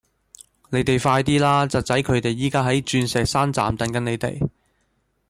[0.71, 1.67] 你哋快啲啦!
[1.67, 4.49] 侄仔佢哋而家喺鑽石山站等緊你哋